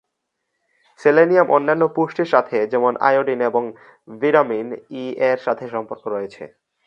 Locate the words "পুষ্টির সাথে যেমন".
1.95-2.93